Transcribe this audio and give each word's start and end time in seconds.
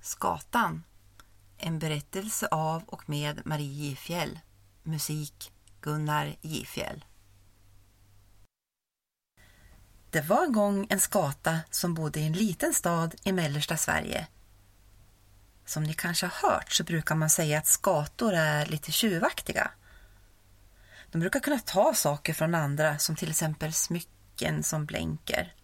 Skatan. 0.00 0.84
En 1.58 1.78
berättelse 1.78 2.48
av 2.50 2.82
och 2.86 3.08
med 3.08 3.46
Marie 3.46 3.72
Gifjäll. 3.72 4.40
Musik 4.82 5.52
Gunnar 5.80 6.36
Gifjäll. 6.40 7.04
Det 10.10 10.20
var 10.20 10.44
en 10.44 10.52
gång 10.52 10.86
en 10.90 11.00
skata 11.00 11.60
som 11.70 11.94
bodde 11.94 12.20
i 12.20 12.26
en 12.26 12.32
liten 12.32 12.74
stad 12.74 13.14
i 13.24 13.32
mellersta 13.32 13.76
Sverige. 13.76 14.26
Som 15.64 15.82
ni 15.82 15.94
kanske 15.94 16.26
har 16.26 16.50
hört 16.50 16.72
så 16.72 16.84
brukar 16.84 17.14
man 17.14 17.30
säga 17.30 17.58
att 17.58 17.66
skator 17.66 18.32
är 18.32 18.66
lite 18.66 18.92
tjuvaktiga. 18.92 19.70
De 21.10 21.18
brukar 21.18 21.40
kunna 21.40 21.58
ta 21.58 21.94
saker 21.94 22.34
från 22.34 22.54
andra 22.54 22.98
som 22.98 23.16
till 23.16 23.30
exempel 23.30 23.72
smycken 23.72 24.62
som 24.62 24.86
blänker. 24.86 25.54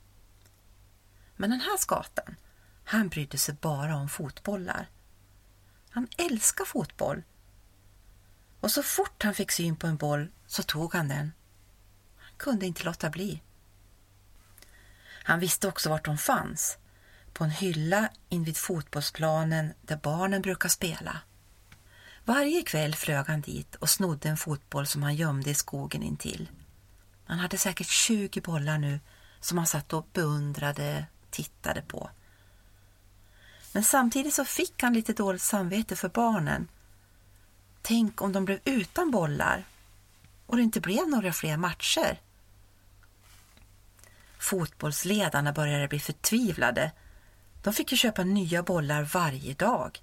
Men 1.36 1.50
den 1.50 1.60
här 1.60 1.76
skatan, 1.76 2.36
han 2.88 3.08
brydde 3.08 3.38
sig 3.38 3.54
bara 3.60 3.96
om 3.96 4.08
fotbollar. 4.08 4.90
Han 5.90 6.08
älskar 6.18 6.64
fotboll. 6.64 7.22
Och 8.60 8.70
så 8.70 8.82
fort 8.82 9.22
han 9.22 9.34
fick 9.34 9.50
syn 9.50 9.76
på 9.76 9.86
en 9.86 9.96
boll 9.96 10.28
så 10.46 10.62
tog 10.62 10.94
han 10.94 11.08
den. 11.08 11.32
Han 12.16 12.32
kunde 12.36 12.66
inte 12.66 12.84
låta 12.84 13.10
bli. 13.10 13.42
Han 15.24 15.40
visste 15.40 15.68
också 15.68 15.90
vart 15.90 16.04
de 16.04 16.18
fanns. 16.18 16.78
På 17.32 17.44
en 17.44 17.50
hylla 17.50 18.10
invid 18.28 18.56
fotbollsplanen 18.56 19.72
där 19.82 19.96
barnen 19.96 20.42
brukar 20.42 20.68
spela. 20.68 21.20
Varje 22.24 22.62
kväll 22.62 22.94
flög 22.94 23.26
han 23.26 23.40
dit 23.40 23.74
och 23.74 23.90
snodde 23.90 24.28
en 24.28 24.36
fotboll 24.36 24.86
som 24.86 25.02
han 25.02 25.14
gömde 25.14 25.50
i 25.50 25.54
skogen 25.54 26.02
intill. 26.02 26.48
Han 27.24 27.38
hade 27.38 27.58
säkert 27.58 27.88
20 27.88 28.40
bollar 28.40 28.78
nu 28.78 29.00
som 29.40 29.58
han 29.58 29.66
satt 29.66 29.92
och 29.92 30.08
beundrade, 30.12 31.06
tittade 31.30 31.82
på. 31.82 32.10
Men 33.76 33.84
samtidigt 33.84 34.34
så 34.34 34.44
fick 34.44 34.82
han 34.82 34.94
lite 34.94 35.12
dåligt 35.12 35.42
samvete 35.42 35.96
för 35.96 36.08
barnen. 36.08 36.68
Tänk 37.82 38.22
om 38.22 38.32
de 38.32 38.44
blev 38.44 38.58
utan 38.64 39.10
bollar 39.10 39.64
och 40.46 40.56
det 40.56 40.62
inte 40.62 40.80
blev 40.80 41.08
några 41.08 41.32
fler 41.32 41.56
matcher. 41.56 42.20
Fotbollsledarna 44.38 45.52
började 45.52 45.88
bli 45.88 46.00
förtvivlade. 46.00 46.92
De 47.62 47.72
fick 47.72 47.92
ju 47.92 47.96
köpa 47.96 48.24
nya 48.24 48.62
bollar 48.62 49.02
varje 49.02 49.54
dag. 49.54 50.02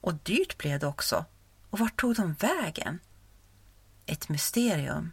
Och 0.00 0.14
dyrt 0.14 0.58
blev 0.58 0.80
det 0.80 0.86
också. 0.86 1.24
Och 1.70 1.78
vart 1.78 2.00
tog 2.00 2.14
de 2.14 2.34
vägen? 2.34 2.98
Ett 4.06 4.28
mysterium. 4.28 5.12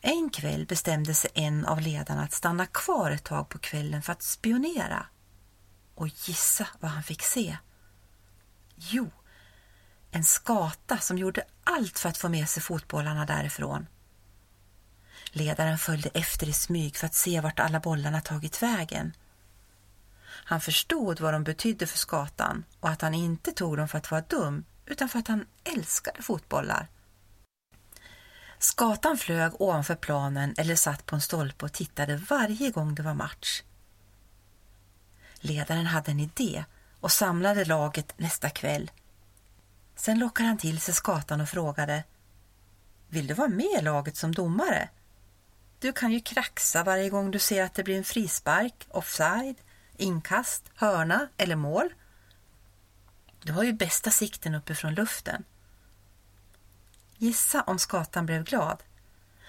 En 0.00 0.30
kväll 0.30 0.66
bestämde 0.66 1.14
sig 1.14 1.30
en 1.34 1.66
av 1.66 1.80
ledarna 1.80 2.22
att 2.22 2.32
stanna 2.32 2.66
kvar 2.66 3.10
ett 3.10 3.24
tag 3.24 3.48
på 3.48 3.58
kvällen 3.58 4.02
för 4.02 4.12
att 4.12 4.22
spionera. 4.22 5.06
Och 5.96 6.08
gissa 6.08 6.66
vad 6.80 6.90
han 6.90 7.02
fick 7.02 7.22
se. 7.22 7.56
Jo, 8.76 9.10
en 10.10 10.24
skata 10.24 10.98
som 10.98 11.18
gjorde 11.18 11.44
allt 11.64 11.98
för 11.98 12.08
att 12.08 12.18
få 12.18 12.28
med 12.28 12.48
sig 12.48 12.62
fotbollarna 12.62 13.26
därifrån. 13.26 13.86
Ledaren 15.30 15.78
följde 15.78 16.08
efter 16.08 16.48
i 16.48 16.52
smyg 16.52 16.96
för 16.96 17.06
att 17.06 17.14
se 17.14 17.40
vart 17.40 17.60
alla 17.60 17.80
bollarna 17.80 18.20
tagit 18.20 18.62
vägen. 18.62 19.12
Han 20.26 20.60
förstod 20.60 21.20
vad 21.20 21.34
de 21.34 21.44
betydde 21.44 21.86
för 21.86 21.98
skatan 21.98 22.64
och 22.80 22.88
att 22.88 23.02
han 23.02 23.14
inte 23.14 23.52
tog 23.52 23.76
dem 23.76 23.88
för 23.88 23.98
att 23.98 24.10
vara 24.10 24.20
dum 24.20 24.64
utan 24.86 25.08
för 25.08 25.18
att 25.18 25.28
han 25.28 25.46
älskade 25.64 26.22
fotbollar. 26.22 26.88
Skatan 28.58 29.18
flög 29.18 29.60
ovanför 29.60 29.94
planen 29.94 30.54
eller 30.58 30.76
satt 30.76 31.06
på 31.06 31.14
en 31.14 31.20
stolpe 31.20 31.64
och 31.64 31.72
tittade 31.72 32.16
varje 32.16 32.70
gång 32.70 32.94
det 32.94 33.02
var 33.02 33.14
match. 33.14 33.62
Ledaren 35.46 35.86
hade 35.86 36.10
en 36.10 36.20
idé 36.20 36.64
och 37.00 37.12
samlade 37.12 37.64
laget 37.64 38.18
nästa 38.18 38.50
kväll. 38.50 38.90
Sen 39.96 40.18
lockade 40.18 40.48
han 40.48 40.58
till 40.58 40.80
sig 40.80 40.94
skatan 40.94 41.40
och 41.40 41.48
frågade 41.48 42.04
Vill 43.08 43.26
du 43.26 43.34
vara 43.34 43.48
med 43.48 43.78
i 43.78 43.82
laget 43.82 44.16
som 44.16 44.34
domare? 44.34 44.88
Du 45.78 45.92
kan 45.92 46.12
ju 46.12 46.20
kraxa 46.20 46.84
varje 46.84 47.10
gång 47.10 47.30
du 47.30 47.38
ser 47.38 47.62
att 47.62 47.74
det 47.74 47.84
blir 47.84 47.98
en 47.98 48.04
frispark, 48.04 48.86
offside, 48.90 49.56
inkast, 49.96 50.70
hörna 50.74 51.28
eller 51.36 51.56
mål. 51.56 51.94
Du 53.42 53.52
har 53.52 53.62
ju 53.62 53.72
bästa 53.72 54.10
sikten 54.10 54.54
uppifrån 54.54 54.94
luften. 54.94 55.44
Gissa 57.16 57.62
om 57.62 57.78
skatan 57.78 58.26
blev 58.26 58.44
glad. 58.44 58.82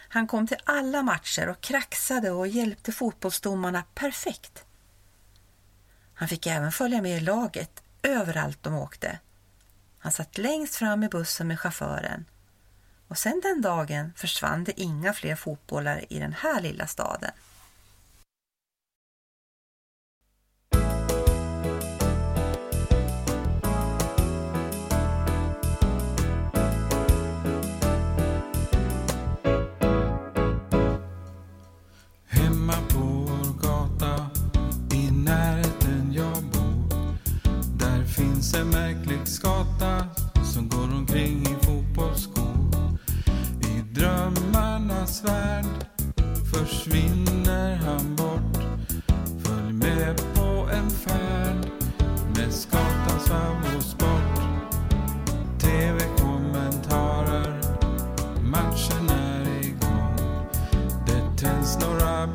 Han 0.09 0.27
kom 0.27 0.47
till 0.47 0.57
alla 0.63 1.03
matcher 1.03 1.49
och 1.49 1.61
kraxade 1.61 2.31
och 2.31 2.47
hjälpte 2.47 2.91
fotbollsdomarna 2.91 3.83
perfekt. 3.93 4.66
Han 6.19 6.27
fick 6.27 6.47
även 6.47 6.71
följa 6.71 7.01
med 7.01 7.17
i 7.17 7.19
laget 7.19 7.83
överallt 8.03 8.63
de 8.63 8.73
åkte. 8.75 9.19
Han 9.99 10.11
satt 10.11 10.37
längst 10.37 10.75
fram 10.75 11.03
i 11.03 11.09
bussen 11.09 11.47
med 11.47 11.59
chauffören. 11.59 12.25
Och 13.07 13.17
sen 13.17 13.41
den 13.43 13.61
dagen 13.61 14.13
försvann 14.15 14.63
det 14.63 14.81
inga 14.81 15.13
fler 15.13 15.35
fotbollar 15.35 16.13
i 16.13 16.19
den 16.19 16.33
här 16.33 16.61
lilla 16.61 16.87
staden. 16.87 17.31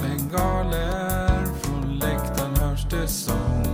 Bengaler 0.00 1.46
Från 1.62 1.98
läktaren 1.98 2.56
hörs 2.56 2.86
det 2.90 3.06
sång. 3.06 3.66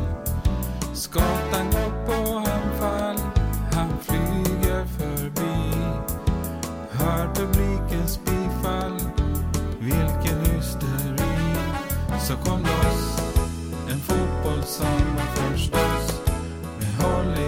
Skatan 0.95 1.67
går 1.71 2.07
på 2.07 2.39
anfall 2.39 3.19
Han 3.73 3.89
flyger 4.03 4.85
förbi. 4.85 5.73
Hör 6.91 7.35
publikens 7.35 8.21
bifall 8.25 9.01
Vilken 9.81 10.41
hysteri. 10.41 11.29
Så 12.21 12.37
kom 12.37 12.61
loss 12.63 13.21
En 13.91 14.01
fotbollssamba 14.01 15.23
förstås 15.35 16.21
Med 16.79 16.95
håll 16.95 17.39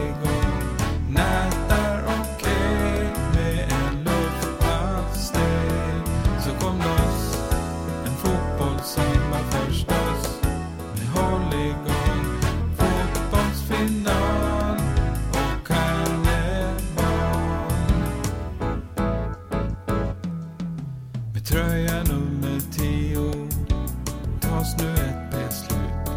tas 24.60 24.76
nu 24.78 24.90
ett 24.92 25.30
beslut. 25.30 26.16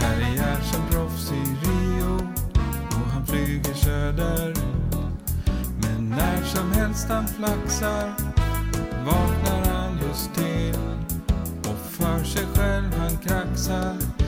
Karriär 0.00 0.60
som 0.72 0.88
proffs 0.90 1.32
i 1.32 1.66
Rio 1.66 2.14
och 2.88 3.10
han 3.12 3.26
flyger 3.26 3.74
söderut. 3.74 4.58
Men 5.82 6.10
när 6.10 6.42
som 6.42 6.72
helst 6.72 7.08
han 7.08 7.28
flaxar 7.28 8.12
vaknar 9.06 9.72
han 9.72 9.98
just 10.08 10.34
till. 10.34 10.78
Och 11.60 11.78
för 11.90 12.24
sig 12.24 12.46
själv 12.54 12.94
han 12.98 13.16
kraxar. 13.16 14.23